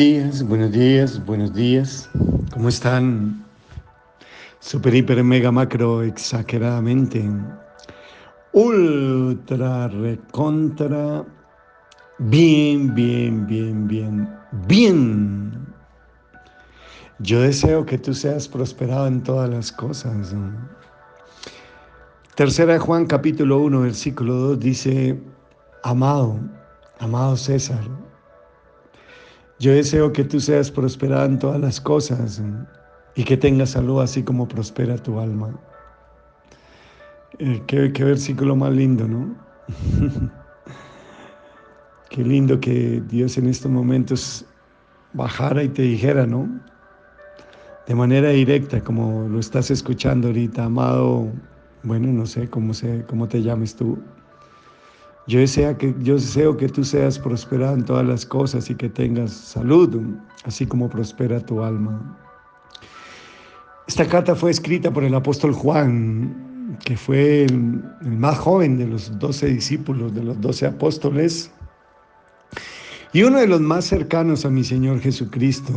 días, 0.00 0.42
buenos 0.42 0.72
días, 0.72 1.26
buenos 1.26 1.52
días. 1.52 2.08
¿Cómo 2.54 2.70
están? 2.70 3.44
Super, 4.58 4.94
hiper, 4.94 5.22
mega, 5.22 5.52
macro, 5.52 6.02
exageradamente. 6.02 7.22
Ultra, 8.54 9.88
recontra. 9.88 11.22
Bien, 12.18 12.94
bien, 12.94 13.46
bien, 13.46 13.86
bien, 13.86 14.26
bien. 14.66 15.66
Yo 17.18 17.42
deseo 17.42 17.84
que 17.84 17.98
tú 17.98 18.14
seas 18.14 18.48
prosperado 18.48 19.06
en 19.06 19.22
todas 19.22 19.50
las 19.50 19.70
cosas. 19.70 20.34
Tercera 22.36 22.72
de 22.72 22.78
Juan 22.78 23.04
capítulo 23.04 23.58
1, 23.58 23.82
versículo 23.82 24.32
2 24.32 24.60
dice, 24.60 25.20
amado, 25.82 26.40
amado 27.00 27.36
César 27.36 27.84
yo 29.60 29.72
deseo 29.74 30.10
que 30.10 30.24
tú 30.24 30.40
seas 30.40 30.70
prosperado 30.70 31.26
en 31.26 31.38
todas 31.38 31.60
las 31.60 31.80
cosas 31.80 32.42
y 33.14 33.24
que 33.24 33.36
tengas 33.36 33.70
salud 33.70 34.00
así 34.00 34.22
como 34.22 34.48
prospera 34.48 34.96
tu 34.96 35.20
alma. 35.20 35.50
Eh, 37.38 37.62
qué, 37.66 37.92
qué 37.92 38.04
versículo 38.04 38.56
más 38.56 38.72
lindo, 38.72 39.06
¿no? 39.06 39.34
qué 42.08 42.24
lindo 42.24 42.58
que 42.58 43.02
Dios 43.06 43.36
en 43.36 43.48
estos 43.48 43.70
momentos 43.70 44.46
bajara 45.12 45.62
y 45.62 45.68
te 45.68 45.82
dijera, 45.82 46.26
¿no? 46.26 46.48
De 47.86 47.94
manera 47.94 48.30
directa, 48.30 48.82
como 48.82 49.28
lo 49.28 49.38
estás 49.38 49.70
escuchando 49.70 50.28
ahorita, 50.28 50.64
amado, 50.64 51.28
bueno, 51.82 52.08
no 52.08 52.24
sé 52.24 52.48
cómo, 52.48 52.72
sé, 52.72 53.04
cómo 53.06 53.28
te 53.28 53.42
llames 53.42 53.76
tú. 53.76 53.98
Yo 55.30 55.38
deseo, 55.38 55.78
que, 55.78 55.94
yo 56.00 56.14
deseo 56.14 56.56
que 56.56 56.68
tú 56.68 56.82
seas 56.82 57.16
prosperado 57.16 57.74
en 57.74 57.84
todas 57.84 58.04
las 58.04 58.26
cosas 58.26 58.68
y 58.68 58.74
que 58.74 58.88
tengas 58.88 59.30
salud, 59.30 59.96
así 60.42 60.66
como 60.66 60.90
prospera 60.90 61.38
tu 61.38 61.62
alma. 61.62 62.18
Esta 63.86 64.08
carta 64.08 64.34
fue 64.34 64.50
escrita 64.50 64.92
por 64.92 65.04
el 65.04 65.14
apóstol 65.14 65.52
Juan, 65.52 66.76
que 66.84 66.96
fue 66.96 67.44
el, 67.44 67.80
el 68.02 68.16
más 68.16 68.38
joven 68.38 68.76
de 68.76 68.88
los 68.88 69.20
doce 69.20 69.46
discípulos, 69.46 70.12
de 70.12 70.24
los 70.24 70.40
doce 70.40 70.66
apóstoles, 70.66 71.52
y 73.12 73.22
uno 73.22 73.38
de 73.38 73.46
los 73.46 73.60
más 73.60 73.84
cercanos 73.84 74.44
a 74.44 74.50
mi 74.50 74.64
Señor 74.64 74.98
Jesucristo 74.98 75.72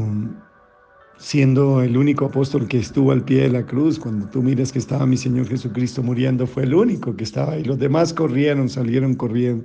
siendo 1.23 1.81
el 1.81 1.95
único 1.95 2.25
apóstol 2.25 2.67
que 2.67 2.77
estuvo 2.77 3.13
al 3.13 3.23
pie 3.23 3.43
de 3.43 3.49
la 3.49 3.66
cruz, 3.66 3.97
cuando 3.97 4.27
tú 4.27 4.43
miras 4.43 4.73
que 4.73 4.79
estaba 4.79 5.05
mi 5.05 5.16
Señor 5.16 5.47
Jesucristo 5.47 6.03
muriendo, 6.03 6.45
fue 6.45 6.63
el 6.63 6.75
único 6.75 7.16
que 7.16 7.23
estaba 7.23 7.53
ahí. 7.53 7.63
Los 7.63 7.79
demás 7.79 8.13
corrieron, 8.13 8.67
salieron 8.67 9.16
corriendo, 9.16 9.63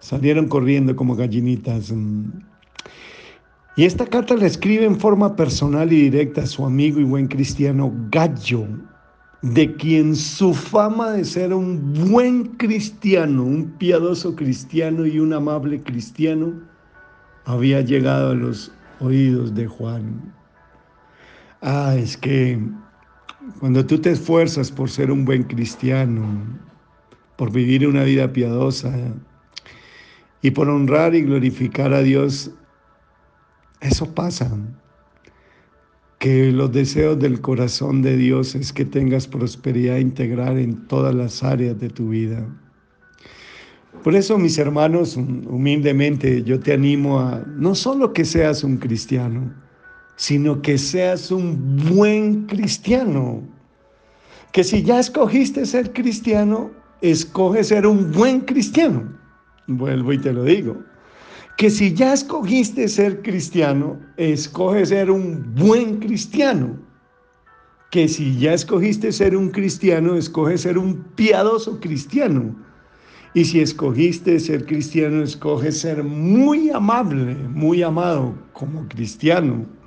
salieron 0.00 0.48
corriendo 0.48 0.96
como 0.96 1.14
gallinitas. 1.14 1.94
Y 3.76 3.84
esta 3.84 4.04
carta 4.04 4.34
la 4.34 4.46
escribe 4.46 4.84
en 4.84 4.98
forma 4.98 5.36
personal 5.36 5.92
y 5.92 6.10
directa 6.10 6.42
a 6.42 6.46
su 6.46 6.66
amigo 6.66 6.98
y 6.98 7.04
buen 7.04 7.28
cristiano 7.28 7.92
Gallo, 8.10 8.66
de 9.42 9.72
quien 9.76 10.16
su 10.16 10.52
fama 10.52 11.12
de 11.12 11.24
ser 11.24 11.54
un 11.54 12.10
buen 12.10 12.46
cristiano, 12.56 13.44
un 13.44 13.70
piadoso 13.78 14.34
cristiano 14.34 15.06
y 15.06 15.20
un 15.20 15.34
amable 15.34 15.80
cristiano 15.84 16.52
había 17.44 17.80
llegado 17.80 18.32
a 18.32 18.34
los 18.34 18.72
oídos 18.98 19.54
de 19.54 19.68
Juan. 19.68 20.39
Ah, 21.62 21.94
es 21.96 22.16
que 22.16 22.58
cuando 23.58 23.84
tú 23.84 23.98
te 23.98 24.10
esfuerzas 24.10 24.70
por 24.70 24.88
ser 24.88 25.10
un 25.10 25.24
buen 25.24 25.44
cristiano, 25.44 26.24
por 27.36 27.52
vivir 27.52 27.86
una 27.86 28.04
vida 28.04 28.32
piadosa 28.32 28.94
y 30.40 30.50
por 30.50 30.68
honrar 30.68 31.14
y 31.14 31.22
glorificar 31.22 31.92
a 31.92 32.02
Dios, 32.02 32.50
eso 33.80 34.14
pasa. 34.14 34.50
Que 36.18 36.52
los 36.52 36.70
deseos 36.70 37.18
del 37.18 37.40
corazón 37.40 38.02
de 38.02 38.16
Dios 38.16 38.54
es 38.54 38.72
que 38.72 38.84
tengas 38.84 39.26
prosperidad 39.26 39.96
integral 39.96 40.58
en 40.58 40.86
todas 40.86 41.14
las 41.14 41.42
áreas 41.42 41.78
de 41.80 41.88
tu 41.88 42.10
vida. 42.10 42.46
Por 44.04 44.14
eso, 44.14 44.38
mis 44.38 44.58
hermanos, 44.58 45.16
humildemente 45.16 46.42
yo 46.42 46.60
te 46.60 46.72
animo 46.72 47.20
a 47.20 47.42
no 47.56 47.74
solo 47.74 48.12
que 48.12 48.24
seas 48.24 48.64
un 48.64 48.76
cristiano, 48.78 49.54
sino 50.20 50.60
que 50.60 50.76
seas 50.76 51.30
un 51.30 51.78
buen 51.96 52.44
cristiano. 52.44 53.42
Que 54.52 54.62
si 54.62 54.82
ya 54.82 55.00
escogiste 55.00 55.64
ser 55.64 55.94
cristiano, 55.94 56.70
escoge 57.00 57.64
ser 57.64 57.86
un 57.86 58.12
buen 58.12 58.40
cristiano. 58.42 59.18
Vuelvo 59.66 60.12
y 60.12 60.18
te 60.18 60.34
lo 60.34 60.44
digo. 60.44 60.76
Que 61.56 61.70
si 61.70 61.94
ya 61.94 62.12
escogiste 62.12 62.86
ser 62.88 63.22
cristiano, 63.22 63.98
escoge 64.18 64.84
ser 64.84 65.10
un 65.10 65.54
buen 65.54 66.00
cristiano. 66.00 66.78
Que 67.90 68.06
si 68.06 68.38
ya 68.38 68.52
escogiste 68.52 69.12
ser 69.12 69.34
un 69.34 69.48
cristiano, 69.48 70.16
escoge 70.16 70.58
ser 70.58 70.76
un 70.76 71.02
piadoso 71.16 71.80
cristiano. 71.80 72.54
Y 73.32 73.46
si 73.46 73.62
escogiste 73.62 74.38
ser 74.38 74.66
cristiano, 74.66 75.22
escoge 75.22 75.72
ser 75.72 76.04
muy 76.04 76.68
amable, 76.68 77.36
muy 77.48 77.82
amado 77.82 78.34
como 78.52 78.86
cristiano. 78.88 79.79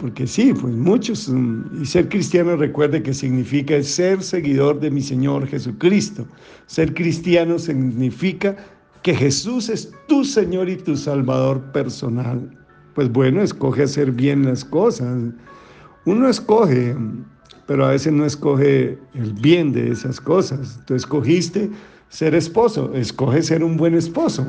Porque 0.00 0.26
sí, 0.26 0.52
pues 0.52 0.74
muchos, 0.74 1.28
mm, 1.28 1.82
y 1.82 1.86
ser 1.86 2.08
cristiano 2.08 2.56
recuerde 2.56 3.02
que 3.02 3.14
significa 3.14 3.80
ser 3.82 4.22
seguidor 4.22 4.80
de 4.80 4.90
mi 4.90 5.00
Señor 5.00 5.46
Jesucristo. 5.46 6.26
Ser 6.66 6.94
cristiano 6.94 7.58
significa 7.58 8.56
que 9.02 9.14
Jesús 9.14 9.68
es 9.68 9.92
tu 10.08 10.24
Señor 10.24 10.68
y 10.68 10.76
tu 10.76 10.96
Salvador 10.96 11.60
personal. 11.72 12.50
Pues 12.94 13.10
bueno, 13.10 13.42
escoge 13.42 13.84
hacer 13.84 14.10
bien 14.10 14.44
las 14.44 14.64
cosas. 14.64 15.32
Uno 16.06 16.28
escoge, 16.28 16.96
pero 17.66 17.84
a 17.84 17.90
veces 17.90 18.12
no 18.12 18.24
escoge 18.24 18.98
el 19.14 19.32
bien 19.34 19.72
de 19.72 19.90
esas 19.90 20.20
cosas. 20.20 20.80
Tú 20.86 20.94
escogiste 20.94 21.70
ser 22.08 22.34
esposo, 22.34 22.92
escoge 22.94 23.42
ser 23.42 23.62
un 23.62 23.76
buen 23.76 23.94
esposo. 23.94 24.46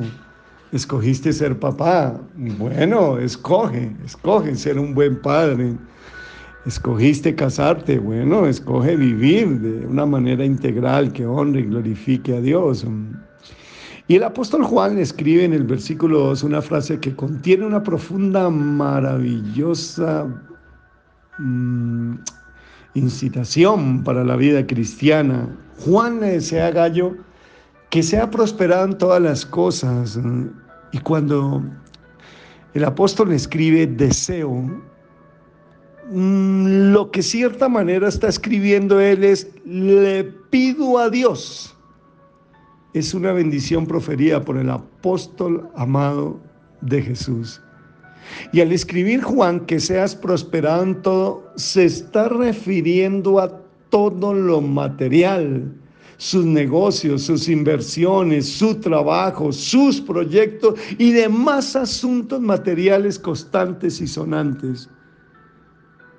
Escogiste 0.72 1.32
ser 1.32 1.58
papá. 1.58 2.20
Bueno, 2.58 3.18
escoge, 3.18 3.94
escoge 4.04 4.54
ser 4.56 4.78
un 4.78 4.94
buen 4.94 5.20
padre. 5.20 5.74
Escogiste 6.66 7.34
casarte. 7.34 7.98
Bueno, 7.98 8.46
escoge 8.46 8.96
vivir 8.96 9.60
de 9.60 9.86
una 9.86 10.06
manera 10.06 10.44
integral 10.44 11.12
que 11.12 11.24
honre 11.24 11.60
y 11.60 11.66
glorifique 11.66 12.36
a 12.36 12.40
Dios. 12.40 12.84
Y 14.08 14.16
el 14.16 14.24
apóstol 14.24 14.64
Juan 14.64 14.98
escribe 14.98 15.44
en 15.44 15.52
el 15.52 15.64
versículo 15.64 16.20
2 16.20 16.42
una 16.42 16.62
frase 16.62 16.98
que 16.98 17.14
contiene 17.14 17.66
una 17.66 17.82
profunda, 17.82 18.50
maravillosa 18.50 20.26
mm, 21.38 22.14
incitación 22.94 24.02
para 24.02 24.24
la 24.24 24.36
vida 24.36 24.66
cristiana. 24.66 25.48
Juan 25.78 26.20
le 26.20 26.32
desea 26.32 26.70
Gallo 26.70 27.16
que 27.90 28.02
sea 28.02 28.30
prosperado 28.30 28.84
en 28.86 28.98
todas 28.98 29.22
las 29.22 29.46
cosas. 29.46 30.18
Y 30.92 30.98
cuando 30.98 31.62
el 32.74 32.84
apóstol 32.84 33.32
escribe 33.32 33.86
deseo, 33.86 34.52
mm, 36.10 36.92
lo 36.92 37.10
que 37.10 37.22
cierta 37.22 37.68
manera 37.68 38.08
está 38.08 38.28
escribiendo 38.28 39.00
él 39.00 39.24
es, 39.24 39.48
le 39.64 40.24
pido 40.24 40.98
a 40.98 41.10
Dios. 41.10 41.74
Es 42.92 43.14
una 43.14 43.32
bendición 43.32 43.86
proferida 43.86 44.44
por 44.44 44.56
el 44.56 44.70
apóstol 44.70 45.68
amado 45.74 46.40
de 46.80 47.02
Jesús. 47.02 47.60
Y 48.52 48.60
al 48.60 48.72
escribir 48.72 49.22
Juan 49.22 49.60
que 49.66 49.78
seas 49.78 50.14
prosperado 50.16 50.82
en 50.82 51.02
todo, 51.02 51.52
se 51.56 51.84
está 51.84 52.28
refiriendo 52.28 53.38
a 53.38 53.60
todo 53.90 54.34
lo 54.34 54.60
material 54.60 55.72
sus 56.16 56.44
negocios, 56.44 57.22
sus 57.22 57.48
inversiones, 57.48 58.48
su 58.48 58.74
trabajo, 58.76 59.52
sus 59.52 60.00
proyectos 60.00 60.74
y 60.98 61.12
demás 61.12 61.76
asuntos 61.76 62.40
materiales 62.40 63.18
constantes 63.18 64.00
y 64.00 64.06
sonantes. 64.06 64.88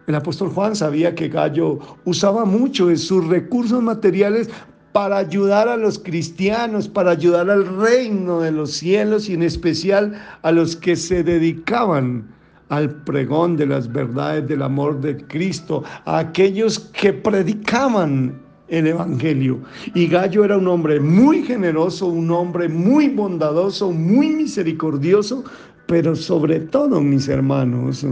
El 0.07 0.15
apóstol 0.15 0.49
Juan 0.49 0.75
sabía 0.75 1.13
que 1.15 1.27
Gallo 1.27 1.79
usaba 2.05 2.45
mucho 2.45 2.87
de 2.87 2.97
sus 2.97 3.27
recursos 3.27 3.81
materiales 3.83 4.49
para 4.93 5.17
ayudar 5.17 5.67
a 5.67 5.77
los 5.77 5.99
cristianos, 5.99 6.87
para 6.87 7.11
ayudar 7.11 7.49
al 7.49 7.67
reino 7.77 8.39
de 8.39 8.51
los 8.51 8.71
cielos 8.71 9.29
y 9.29 9.33
en 9.33 9.43
especial 9.43 10.13
a 10.41 10.51
los 10.51 10.75
que 10.75 10.95
se 10.95 11.23
dedicaban 11.23 12.25
al 12.69 13.03
pregón 13.03 13.57
de 13.57 13.65
las 13.65 13.91
verdades 13.91 14.47
del 14.47 14.61
amor 14.61 14.99
de 14.99 15.17
Cristo, 15.27 15.83
a 16.05 16.19
aquellos 16.19 16.79
que 16.79 17.13
predicaban 17.13 18.41
el 18.67 18.87
Evangelio. 18.87 19.59
Y 19.93 20.07
Gallo 20.07 20.45
era 20.45 20.57
un 20.57 20.67
hombre 20.67 20.99
muy 20.99 21.43
generoso, 21.43 22.07
un 22.07 22.29
hombre 22.31 22.67
muy 22.67 23.09
bondadoso, 23.09 23.91
muy 23.91 24.29
misericordioso, 24.29 25.43
pero 25.87 26.15
sobre 26.15 26.59
todo, 26.59 27.01
mis 27.01 27.27
hermanos, 27.27 28.05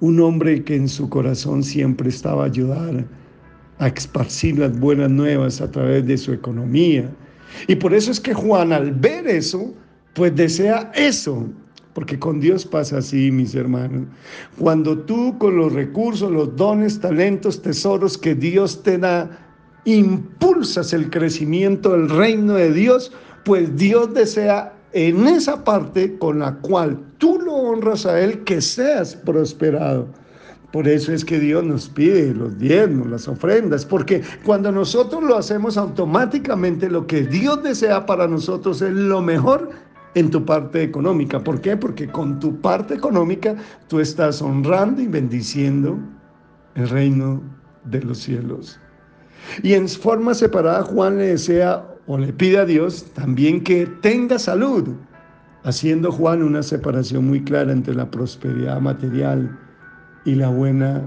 un 0.00 0.20
hombre 0.20 0.62
que 0.64 0.76
en 0.76 0.88
su 0.88 1.08
corazón 1.08 1.62
siempre 1.62 2.08
estaba 2.08 2.42
a 2.42 2.46
ayudar 2.46 3.06
a 3.78 3.88
esparcir 3.88 4.58
las 4.58 4.78
buenas 4.78 5.10
nuevas 5.10 5.60
a 5.60 5.70
través 5.70 6.06
de 6.06 6.16
su 6.16 6.32
economía. 6.32 7.10
Y 7.68 7.76
por 7.76 7.94
eso 7.94 8.10
es 8.10 8.20
que 8.20 8.34
Juan 8.34 8.72
al 8.72 8.92
ver 8.92 9.26
eso, 9.26 9.74
pues 10.14 10.34
desea 10.34 10.90
eso, 10.94 11.46
Porque 11.92 12.18
con 12.18 12.40
Dios 12.40 12.66
pasa 12.66 12.98
así, 12.98 13.30
mis 13.30 13.54
hermanos. 13.54 14.06
Cuando 14.58 14.98
tú 14.98 15.38
con 15.38 15.56
los 15.56 15.72
recursos, 15.72 16.30
los 16.30 16.54
dones, 16.54 17.00
talentos, 17.00 17.62
tesoros 17.62 18.18
que 18.18 18.34
Dios 18.34 18.82
te 18.82 18.98
da, 18.98 19.45
impulsas 19.86 20.92
el 20.92 21.08
crecimiento 21.10 21.92
del 21.92 22.10
reino 22.10 22.54
de 22.54 22.72
Dios, 22.72 23.12
pues 23.44 23.74
Dios 23.76 24.12
desea 24.12 24.74
en 24.92 25.26
esa 25.26 25.64
parte 25.64 26.18
con 26.18 26.40
la 26.40 26.54
cual 26.56 26.98
tú 27.18 27.40
lo 27.40 27.52
honras 27.52 28.04
a 28.04 28.20
Él 28.20 28.44
que 28.44 28.60
seas 28.60 29.14
prosperado. 29.14 30.08
Por 30.72 30.88
eso 30.88 31.12
es 31.12 31.24
que 31.24 31.38
Dios 31.38 31.64
nos 31.64 31.88
pide 31.88 32.34
los 32.34 32.58
diezmos, 32.58 33.06
las 33.08 33.28
ofrendas, 33.28 33.86
porque 33.86 34.22
cuando 34.44 34.72
nosotros 34.72 35.22
lo 35.22 35.36
hacemos 35.36 35.78
automáticamente, 35.78 36.90
lo 36.90 37.06
que 37.06 37.22
Dios 37.22 37.62
desea 37.62 38.04
para 38.04 38.26
nosotros 38.26 38.82
es 38.82 38.92
lo 38.92 39.22
mejor 39.22 39.70
en 40.14 40.30
tu 40.30 40.44
parte 40.44 40.82
económica. 40.82 41.38
¿Por 41.42 41.60
qué? 41.60 41.76
Porque 41.76 42.08
con 42.08 42.40
tu 42.40 42.60
parte 42.60 42.94
económica 42.94 43.54
tú 43.86 44.00
estás 44.00 44.42
honrando 44.42 45.00
y 45.00 45.06
bendiciendo 45.06 45.98
el 46.74 46.88
reino 46.88 47.40
de 47.84 48.02
los 48.02 48.18
cielos. 48.18 48.80
Y 49.62 49.74
en 49.74 49.88
forma 49.88 50.34
separada 50.34 50.82
Juan 50.82 51.18
le 51.18 51.28
desea 51.28 51.84
o 52.06 52.18
le 52.18 52.32
pide 52.32 52.58
a 52.58 52.64
Dios 52.64 53.06
también 53.14 53.62
que 53.62 53.86
tenga 53.86 54.38
salud, 54.38 54.88
haciendo 55.64 56.12
Juan 56.12 56.42
una 56.42 56.62
separación 56.62 57.26
muy 57.26 57.42
clara 57.42 57.72
entre 57.72 57.94
la 57.94 58.10
prosperidad 58.10 58.80
material 58.80 59.58
y 60.24 60.34
la 60.34 60.48
buena 60.48 61.02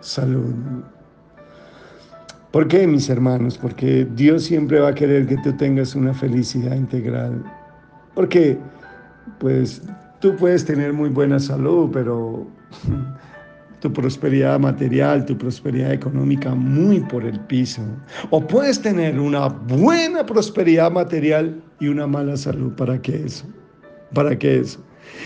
salud. 0.00 0.54
¿Por 2.50 2.68
qué, 2.68 2.86
mis 2.86 3.08
hermanos? 3.08 3.58
Porque 3.58 4.06
Dios 4.14 4.44
siempre 4.44 4.78
va 4.78 4.90
a 4.90 4.94
querer 4.94 5.26
que 5.26 5.36
tú 5.38 5.52
tengas 5.56 5.96
una 5.96 6.14
felicidad 6.14 6.76
integral. 6.76 7.42
Porque, 8.14 8.58
pues, 9.40 9.82
tú 10.20 10.36
puedes 10.36 10.64
tener 10.64 10.92
muy 10.92 11.08
buena 11.08 11.40
salud, 11.40 11.90
pero 11.92 12.46
tu 13.84 13.92
prosperidad 13.92 14.58
material, 14.58 15.26
tu 15.26 15.36
prosperidad 15.36 15.92
económica 15.92 16.54
muy 16.54 17.00
por 17.00 17.22
el 17.22 17.38
piso. 17.40 17.82
O 18.30 18.40
puedes 18.40 18.80
tener 18.80 19.20
una 19.20 19.48
buena 19.48 20.24
prosperidad 20.24 20.90
material 20.90 21.62
y 21.80 21.88
una 21.88 22.06
mala 22.06 22.34
salud. 22.34 22.72
¿Para 22.76 22.96
qué 23.02 23.24
eso? 23.26 23.44
¿Para 24.14 24.38
qué 24.38 24.60
eso? 24.60 24.82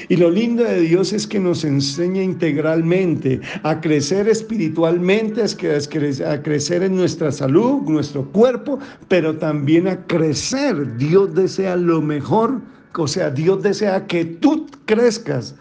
Y 0.08 0.16
lo 0.16 0.28
lindo 0.28 0.64
de 0.64 0.80
Dios 0.80 1.12
es 1.12 1.24
que 1.24 1.38
nos 1.38 1.62
enseña 1.64 2.20
integralmente 2.20 3.40
a 3.62 3.80
crecer 3.80 4.28
espiritualmente, 4.28 5.40
a 5.40 6.42
crecer 6.42 6.82
en 6.82 6.96
nuestra 6.96 7.30
salud, 7.30 7.82
nuestro 7.82 8.28
cuerpo, 8.32 8.80
pero 9.06 9.36
también 9.36 9.86
a 9.86 10.04
crecer. 10.06 10.96
Dios 10.96 11.32
desea 11.32 11.76
lo 11.76 12.02
mejor 12.02 12.60
o 12.96 13.06
sea, 13.06 13.30
Dios 13.30 13.62
desea 13.62 14.06
que 14.06 14.24
tú 14.24 14.66
crezcas 14.86 15.54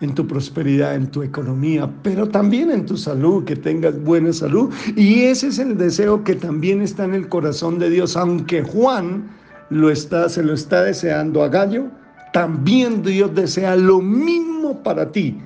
en 0.00 0.14
tu 0.14 0.26
prosperidad, 0.26 0.94
en 0.94 1.08
tu 1.08 1.22
economía, 1.22 1.90
pero 2.02 2.28
también 2.28 2.70
en 2.70 2.86
tu 2.86 2.96
salud, 2.96 3.44
que 3.44 3.56
tengas 3.56 4.00
buena 4.02 4.32
salud. 4.32 4.72
Y 4.96 5.22
ese 5.22 5.48
es 5.48 5.58
el 5.58 5.76
deseo 5.76 6.24
que 6.24 6.34
también 6.34 6.80
está 6.80 7.04
en 7.04 7.14
el 7.14 7.28
corazón 7.28 7.78
de 7.78 7.90
Dios, 7.90 8.16
aunque 8.16 8.62
Juan 8.62 9.28
lo 9.68 9.90
está, 9.90 10.28
se 10.28 10.42
lo 10.42 10.54
está 10.54 10.82
deseando 10.82 11.42
a 11.42 11.48
Gallo, 11.48 11.86
también 12.32 13.02
Dios 13.02 13.34
desea 13.34 13.76
lo 13.76 14.00
mismo 14.00 14.82
para 14.82 15.10
ti. 15.12 15.38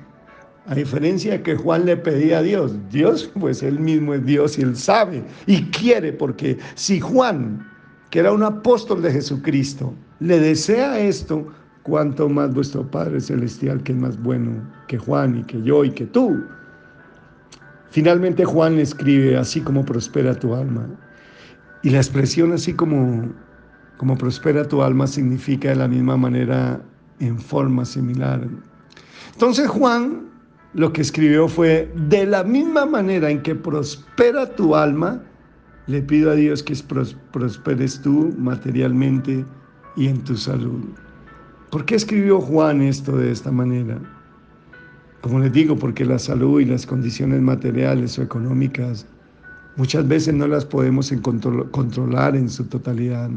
A 0.67 0.73
diferencia 0.73 1.33
de 1.33 1.43
que 1.43 1.55
Juan 1.55 1.85
le 1.85 1.95
pedía 1.95 2.39
a 2.39 2.41
Dios, 2.41 2.73
Dios 2.91 3.29
pues 3.39 3.61
él 3.61 3.79
mismo 3.79 4.15
es 4.15 4.25
Dios 4.25 4.57
y 4.57 4.63
él 4.63 4.75
sabe 4.75 5.23
y 5.45 5.61
quiere, 5.65 6.11
porque 6.11 6.57
si 6.73 6.99
Juan, 6.99 7.67
que 8.09 8.19
era 8.19 8.31
un 8.31 8.41
apóstol 8.41 9.03
de 9.03 9.11
Jesucristo, 9.11 9.93
le 10.19 10.39
desea 10.39 10.99
esto, 10.99 11.45
cuanto 11.85 12.27
más 12.27 12.51
vuestro 12.51 12.89
Padre 12.89 13.21
Celestial, 13.21 13.81
que 13.83 13.91
es 13.91 13.97
más 13.99 14.19
bueno 14.21 14.59
que 14.87 14.97
Juan 14.97 15.37
y 15.37 15.43
que 15.43 15.61
yo 15.61 15.85
y 15.85 15.91
que 15.91 16.07
tú. 16.07 16.43
Finalmente 17.91 18.43
Juan 18.43 18.75
le 18.75 18.81
escribe, 18.81 19.37
así 19.37 19.61
como 19.61 19.85
prospera 19.85 20.33
tu 20.33 20.55
alma. 20.55 20.87
Y 21.83 21.91
la 21.91 21.97
expresión 21.97 22.51
así 22.53 22.73
como, 22.73 23.29
como 23.97 24.17
prospera 24.17 24.67
tu 24.67 24.81
alma 24.81 25.05
significa 25.05 25.69
de 25.69 25.75
la 25.75 25.87
misma 25.87 26.17
manera 26.17 26.81
en 27.19 27.37
forma 27.37 27.85
similar. 27.85 28.41
Entonces 29.33 29.67
Juan 29.67 30.25
lo 30.73 30.91
que 30.91 31.01
escribió 31.01 31.47
fue, 31.47 31.93
de 32.09 32.25
la 32.25 32.43
misma 32.43 32.87
manera 32.87 33.29
en 33.29 33.43
que 33.43 33.53
prospera 33.53 34.55
tu 34.55 34.75
alma, 34.75 35.21
le 35.85 36.01
pido 36.01 36.31
a 36.31 36.33
Dios 36.33 36.63
que 36.63 36.75
prosperes 37.31 38.01
tú 38.01 38.33
materialmente, 38.39 39.45
y 39.95 40.07
en 40.07 40.23
tu 40.23 40.35
salud. 40.35 40.83
¿Por 41.69 41.85
qué 41.85 41.95
escribió 41.95 42.39
Juan 42.41 42.81
esto 42.81 43.17
de 43.17 43.31
esta 43.31 43.51
manera? 43.51 43.99
Como 45.21 45.39
les 45.39 45.51
digo, 45.51 45.75
porque 45.75 46.05
la 46.05 46.19
salud 46.19 46.61
y 46.61 46.65
las 46.65 46.85
condiciones 46.85 47.41
materiales 47.41 48.17
o 48.19 48.21
económicas 48.21 49.05
muchas 49.75 50.07
veces 50.07 50.33
no 50.33 50.47
las 50.47 50.65
podemos 50.65 51.11
controlar 51.71 52.35
en 52.35 52.49
su 52.49 52.65
totalidad. 52.65 53.29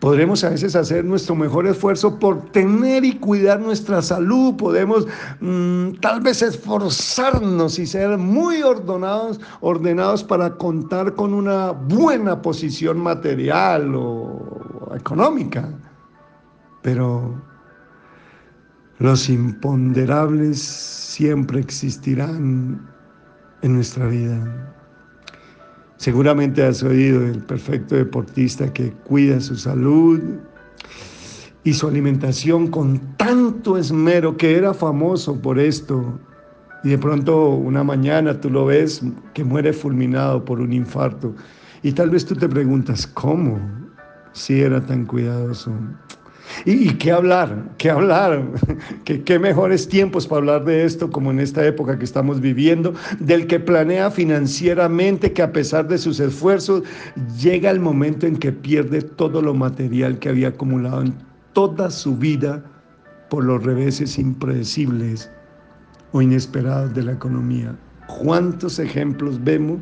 Podremos 0.00 0.42
a 0.44 0.50
veces 0.50 0.74
hacer 0.74 1.04
nuestro 1.04 1.34
mejor 1.34 1.66
esfuerzo 1.66 2.18
por 2.18 2.50
tener 2.50 3.04
y 3.04 3.12
cuidar 3.18 3.60
nuestra 3.60 4.02
salud. 4.02 4.56
Podemos 4.56 5.06
mm, 5.40 5.92
tal 6.00 6.20
vez 6.20 6.42
esforzarnos 6.42 7.78
y 7.78 7.86
ser 7.86 8.18
muy 8.18 8.62
ordenados, 8.62 9.40
ordenados 9.60 10.24
para 10.24 10.56
contar 10.56 11.14
con 11.14 11.34
una 11.34 11.70
buena 11.72 12.42
posición 12.42 12.98
material 12.98 13.92
o 13.94 14.92
económica, 14.96 15.68
pero 16.82 17.40
los 18.98 19.28
imponderables 19.28 20.60
siempre 20.60 21.60
existirán 21.60 22.80
en 23.62 23.74
nuestra 23.74 24.06
vida. 24.08 24.74
Seguramente 25.96 26.64
has 26.64 26.82
oído 26.82 27.20
del 27.20 27.38
perfecto 27.44 27.94
deportista 27.94 28.72
que 28.72 28.90
cuida 29.04 29.40
su 29.40 29.56
salud 29.56 30.20
y 31.64 31.72
su 31.72 31.86
alimentación 31.86 32.66
con 32.68 32.98
tanto 33.16 33.78
esmero 33.78 34.36
que 34.36 34.56
era 34.56 34.74
famoso 34.74 35.40
por 35.40 35.60
esto. 35.60 36.18
Y 36.82 36.88
de 36.90 36.98
pronto 36.98 37.50
una 37.50 37.84
mañana 37.84 38.40
tú 38.40 38.50
lo 38.50 38.66
ves 38.66 39.02
que 39.32 39.44
muere 39.44 39.72
fulminado 39.72 40.44
por 40.44 40.60
un 40.60 40.72
infarto. 40.72 41.32
Y 41.84 41.92
tal 41.92 42.10
vez 42.10 42.26
tú 42.26 42.34
te 42.34 42.48
preguntas, 42.48 43.06
¿cómo? 43.06 43.60
si 44.32 44.60
era 44.60 44.80
tan 44.84 45.04
cuidadoso. 45.06 45.72
¿Y, 46.64 46.94
qué 46.94 47.12
hablar? 47.12 47.70
¿Qué 47.78 47.90
hablar? 47.90 48.42
¿Qué, 49.04 49.22
¿Qué, 49.22 49.38
mejores 49.38 49.88
tiempos 49.88 50.26
para 50.26 50.38
hablar 50.38 50.64
de 50.64 50.84
esto 50.84 51.10
como 51.10 51.30
en 51.30 51.40
esta 51.40 51.64
época 51.66 51.98
que 51.98 52.04
estamos 52.04 52.40
viviendo? 52.40 52.94
Del 53.18 53.46
que 53.46 53.58
planea 53.58 54.10
financieramente 54.10 55.32
que 55.32 55.42
a 55.42 55.52
pesar 55.52 55.88
de 55.88 55.98
sus 55.98 56.20
esfuerzos 56.20 56.82
llega 57.38 57.70
el 57.70 57.80
momento 57.80 58.26
en 58.26 58.36
que 58.36 58.52
pierde 58.52 59.02
todo 59.02 59.42
lo 59.42 59.54
material 59.54 60.18
que 60.18 60.28
había 60.28 60.48
acumulado 60.48 61.02
en 61.02 61.14
toda 61.52 61.90
su 61.90 62.16
vida 62.16 62.62
por 63.28 63.44
los 63.44 63.62
reveses 63.62 64.18
impredecibles 64.18 65.30
o 66.12 66.22
inesperados 66.22 66.94
de 66.94 67.02
la 67.02 67.12
economía. 67.12 67.74
¿Cuántos 68.06 68.78
ejemplos 68.78 69.42
vemos 69.42 69.80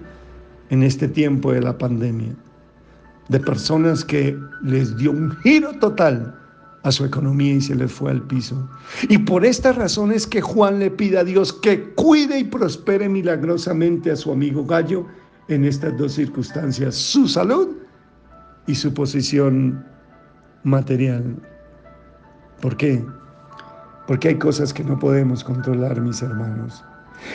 en 0.71 0.83
este 0.83 1.09
tiempo 1.09 1.53
de 1.53 1.63
la 1.63 1.77
pandemia? 1.77 2.35
de 3.31 3.39
personas 3.39 4.05
que 4.05 4.37
les 4.63 4.97
dio 4.97 5.13
un 5.13 5.31
giro 5.43 5.73
total 5.79 6.35
a 6.83 6.93
su 6.93 7.05
economía 7.05 7.55
y 7.55 7.61
se 7.61 7.75
les 7.75 7.93
fue 7.93 8.11
al 8.11 8.23
piso. 8.23 8.69
Y 9.09 9.19
por 9.19 9.45
esta 9.45 9.73
razón 9.73 10.13
es 10.13 10.27
que 10.27 10.41
Juan 10.41 10.79
le 10.79 10.91
pide 10.91 11.19
a 11.19 11.25
Dios 11.25 11.53
que 11.53 11.91
cuide 11.95 12.39
y 12.39 12.45
prospere 12.45 13.09
milagrosamente 13.09 14.11
a 14.11 14.17
su 14.17 14.33
amigo 14.33 14.65
Gallo 14.65 15.07
en 15.49 15.65
estas 15.65 15.97
dos 15.99 16.13
circunstancias, 16.13 16.95
su 16.95 17.29
salud 17.29 17.69
y 18.67 18.75
su 18.75 18.95
posición 18.95 19.85
material. 20.63 21.37
¿Por 22.61 22.77
qué? 22.77 23.05
Porque 24.07 24.29
hay 24.29 24.39
cosas 24.39 24.73
que 24.73 24.85
no 24.85 24.99
podemos 24.99 25.45
controlar, 25.45 26.01
mis 26.01 26.23
hermanos. 26.23 26.85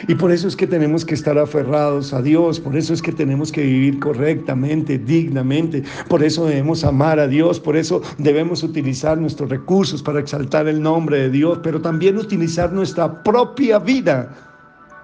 Y 0.07 0.15
por 0.15 0.31
eso 0.31 0.47
es 0.47 0.55
que 0.55 0.67
tenemos 0.67 1.05
que 1.05 1.15
estar 1.15 1.37
aferrados 1.37 2.13
a 2.13 2.21
Dios, 2.21 2.59
por 2.59 2.75
eso 2.75 2.93
es 2.93 3.01
que 3.01 3.11
tenemos 3.11 3.51
que 3.51 3.63
vivir 3.63 3.99
correctamente, 3.99 4.97
dignamente, 4.97 5.83
por 6.07 6.23
eso 6.23 6.45
debemos 6.45 6.83
amar 6.83 7.19
a 7.19 7.27
Dios, 7.27 7.59
por 7.59 7.75
eso 7.75 8.01
debemos 8.17 8.63
utilizar 8.63 9.17
nuestros 9.17 9.49
recursos 9.49 10.01
para 10.01 10.19
exaltar 10.19 10.67
el 10.67 10.81
nombre 10.81 11.19
de 11.19 11.29
Dios, 11.29 11.59
pero 11.63 11.81
también 11.81 12.17
utilizar 12.17 12.71
nuestra 12.71 13.23
propia 13.23 13.79
vida 13.79 14.35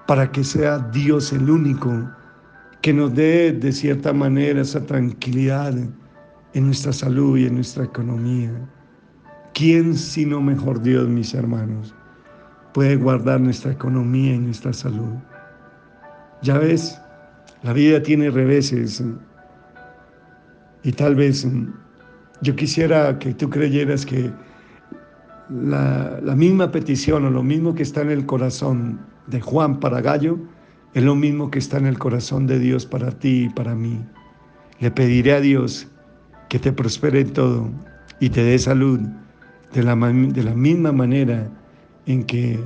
para 0.07 0.31
que 0.31 0.43
sea 0.43 0.79
Dios 0.91 1.31
el 1.31 1.49
único 1.49 2.09
que 2.81 2.93
nos 2.93 3.13
dé 3.13 3.51
de 3.51 3.71
cierta 3.71 4.11
manera 4.11 4.61
esa 4.61 4.85
tranquilidad 4.85 5.73
en 6.53 6.65
nuestra 6.65 6.91
salud 6.91 7.37
y 7.37 7.45
en 7.45 7.55
nuestra 7.55 7.85
economía. 7.85 8.51
¿Quién 9.53 9.95
sino 9.95 10.41
mejor 10.41 10.81
Dios, 10.81 11.07
mis 11.07 11.33
hermanos? 11.33 11.93
Puede 12.73 12.95
guardar 12.95 13.41
nuestra 13.41 13.71
economía 13.71 14.33
y 14.33 14.39
nuestra 14.39 14.73
salud. 14.73 15.13
Ya 16.41 16.57
ves, 16.57 16.99
la 17.63 17.73
vida 17.73 18.01
tiene 18.01 18.29
reveses 18.29 19.03
y 20.83 20.91
tal 20.91 21.15
vez 21.15 21.47
yo 22.41 22.55
quisiera 22.55 23.19
que 23.19 23.33
tú 23.33 23.49
creyeras 23.49 24.05
que 24.05 24.31
la, 25.49 26.19
la, 26.23 26.35
misma 26.35 26.71
petición 26.71 27.25
o 27.25 27.29
lo 27.29 27.43
mismo 27.43 27.75
que 27.75 27.83
está 27.83 28.01
en 28.01 28.09
el 28.09 28.25
corazón 28.25 28.99
de 29.27 29.41
Juan 29.41 29.79
para 29.79 30.01
Gallo, 30.01 30.39
es 30.93 31.03
lo 31.03 31.15
mismo 31.15 31.51
que 31.51 31.59
está 31.59 31.77
en 31.77 31.85
el 31.85 31.99
corazón 31.99 32.47
de 32.47 32.57
Dios 32.57 32.85
para 32.85 33.11
ti 33.11 33.45
y 33.45 33.49
para 33.49 33.75
mí. 33.75 33.99
Le 34.79 34.91
pediré 34.91 35.33
a 35.33 35.41
Dios 35.41 35.87
que 36.49 36.57
te 36.57 36.71
prospere 36.71 37.21
en 37.21 37.33
todo 37.33 37.69
y 38.19 38.29
te 38.29 38.43
dé 38.43 38.57
salud 38.57 38.99
de 39.73 39.83
la, 39.83 39.95
de 39.95 40.43
la 40.43 40.53
misma 40.53 40.91
manera 40.91 41.49
en 42.05 42.23
que 42.23 42.59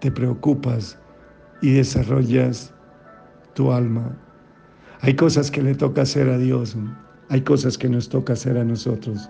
te 0.00 0.10
preocupas 0.10 0.98
y 1.62 1.72
desarrollas 1.72 2.72
tu 3.54 3.72
alma. 3.72 4.16
Hay 5.00 5.14
cosas 5.14 5.50
que 5.50 5.62
le 5.62 5.74
toca 5.74 6.02
hacer 6.02 6.28
a 6.28 6.38
Dios, 6.38 6.76
hay 7.28 7.42
cosas 7.42 7.76
que 7.78 7.88
nos 7.88 8.08
toca 8.08 8.32
hacer 8.32 8.56
a 8.58 8.64
nosotros. 8.64 9.28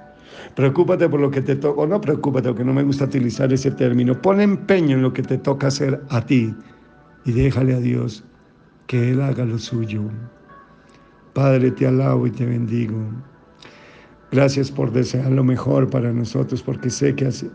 Preocúpate 0.54 1.08
por 1.08 1.20
lo 1.20 1.30
que 1.30 1.40
te 1.40 1.56
toca, 1.56 1.82
o 1.82 1.86
no 1.86 2.00
preocúpate, 2.00 2.48
porque 2.48 2.64
no 2.64 2.74
me 2.74 2.82
gusta 2.82 3.04
utilizar 3.04 3.52
ese 3.52 3.70
término. 3.70 4.20
Pon 4.20 4.40
empeño 4.40 4.96
en 4.96 5.02
lo 5.02 5.12
que 5.12 5.22
te 5.22 5.38
toca 5.38 5.68
hacer 5.68 6.02
a 6.10 6.24
ti 6.24 6.54
y 7.24 7.32
déjale 7.32 7.74
a 7.74 7.80
Dios 7.80 8.24
que 8.86 9.10
Él 9.10 9.20
haga 9.20 9.44
lo 9.44 9.58
suyo. 9.58 10.02
Padre, 11.32 11.70
te 11.70 11.86
alabo 11.86 12.26
y 12.26 12.30
te 12.30 12.46
bendigo. 12.46 12.98
Gracias 14.30 14.70
por 14.70 14.92
desear 14.92 15.30
lo 15.30 15.44
mejor 15.44 15.88
para 15.88 16.12
nosotros, 16.12 16.62
porque 16.62 16.90
sé 16.90 17.14
que 17.14 17.26
así, 17.26 17.50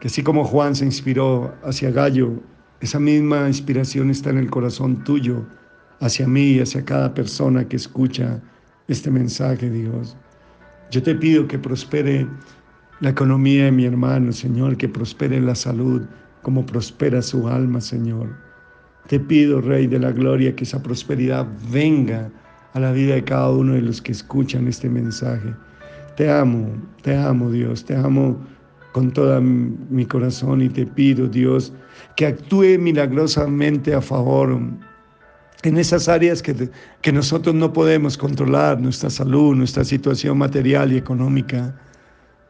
que 0.00 0.08
así 0.08 0.22
como 0.22 0.44
Juan 0.44 0.74
se 0.74 0.84
inspiró 0.84 1.54
hacia 1.64 1.90
Gallo, 1.90 2.32
esa 2.80 3.00
misma 3.00 3.48
inspiración 3.48 4.10
está 4.10 4.30
en 4.30 4.38
el 4.38 4.50
corazón 4.50 5.02
tuyo, 5.02 5.44
hacia 6.00 6.28
mí 6.28 6.52
y 6.52 6.60
hacia 6.60 6.84
cada 6.84 7.12
persona 7.12 7.66
que 7.66 7.76
escucha 7.76 8.40
este 8.86 9.10
mensaje, 9.10 9.68
Dios. 9.68 10.16
Yo 10.90 11.02
te 11.02 11.14
pido 11.14 11.46
que 11.48 11.58
prospere 11.58 12.26
la 13.00 13.10
economía 13.10 13.64
de 13.64 13.72
mi 13.72 13.84
hermano, 13.84 14.32
Señor, 14.32 14.76
que 14.76 14.88
prospere 14.88 15.40
la 15.40 15.54
salud 15.54 16.02
como 16.42 16.64
prospera 16.64 17.20
su 17.20 17.48
alma, 17.48 17.80
Señor. 17.80 18.28
Te 19.08 19.18
pido, 19.18 19.60
Rey 19.60 19.86
de 19.86 19.98
la 19.98 20.12
Gloria, 20.12 20.54
que 20.54 20.64
esa 20.64 20.82
prosperidad 20.82 21.46
venga 21.70 22.30
a 22.74 22.80
la 22.80 22.92
vida 22.92 23.14
de 23.14 23.24
cada 23.24 23.50
uno 23.50 23.74
de 23.74 23.82
los 23.82 24.00
que 24.00 24.12
escuchan 24.12 24.68
este 24.68 24.88
mensaje. 24.88 25.54
Te 26.16 26.30
amo, 26.30 26.70
te 27.02 27.16
amo, 27.16 27.50
Dios, 27.50 27.84
te 27.84 27.96
amo 27.96 28.38
con 28.98 29.12
todo 29.12 29.40
mi 29.40 30.04
corazón 30.06 30.60
y 30.60 30.68
te 30.68 30.84
pido, 30.84 31.28
Dios, 31.28 31.72
que 32.16 32.26
actúe 32.26 32.80
milagrosamente 32.80 33.94
a 33.94 34.00
favor 34.00 34.58
en 35.62 35.78
esas 35.78 36.08
áreas 36.08 36.42
que, 36.42 36.68
que 37.00 37.12
nosotros 37.12 37.54
no 37.54 37.72
podemos 37.72 38.18
controlar, 38.18 38.80
nuestra 38.80 39.08
salud, 39.08 39.54
nuestra 39.54 39.84
situación 39.84 40.38
material 40.38 40.92
y 40.92 40.96
económica. 40.96 41.80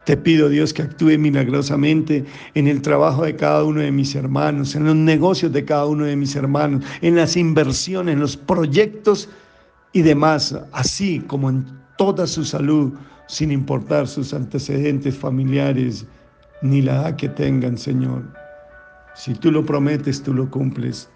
Te 0.07 0.17
pido, 0.17 0.49
Dios, 0.49 0.73
que 0.73 0.81
actúe 0.81 1.19
milagrosamente 1.19 2.25
en 2.55 2.67
el 2.67 2.81
trabajo 2.81 3.25
de 3.25 3.35
cada 3.35 3.63
uno 3.63 3.81
de 3.81 3.91
mis 3.91 4.15
hermanos, 4.15 4.73
en 4.73 4.85
los 4.85 4.95
negocios 4.95 5.53
de 5.53 5.65
cada 5.65 5.85
uno 5.85 6.05
de 6.05 6.15
mis 6.15 6.35
hermanos, 6.35 6.83
en 7.01 7.15
las 7.15 7.37
inversiones, 7.37 8.13
en 8.13 8.21
los 8.21 8.35
proyectos 8.35 9.29
y 9.93 10.01
demás, 10.01 10.59
así 10.71 11.19
como 11.27 11.51
en 11.51 11.67
toda 11.99 12.25
su 12.25 12.43
salud, 12.43 12.93
sin 13.27 13.51
importar 13.51 14.07
sus 14.07 14.33
antecedentes 14.33 15.15
familiares 15.15 16.07
ni 16.61 16.81
la 16.81 17.01
edad 17.01 17.15
que 17.15 17.29
tengan, 17.29 17.77
Señor. 17.77 18.23
Si 19.15 19.33
tú 19.33 19.51
lo 19.51 19.65
prometes, 19.65 20.21
tú 20.23 20.33
lo 20.33 20.49
cumples. 20.49 21.09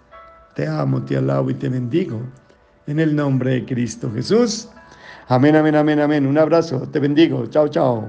Te 0.54 0.66
amo, 0.66 1.02
te 1.02 1.16
alabo 1.16 1.50
y 1.50 1.54
te 1.54 1.68
bendigo. 1.68 2.20
En 2.86 3.00
el 3.00 3.16
nombre 3.16 3.52
de 3.52 3.64
Cristo 3.64 4.10
Jesús. 4.12 4.68
Amén, 5.28 5.56
amén, 5.56 5.74
amén, 5.74 6.00
amén. 6.00 6.26
Un 6.26 6.38
abrazo, 6.38 6.88
te 6.90 7.00
bendigo. 7.00 7.46
Chao, 7.46 7.68
chao. 7.68 8.08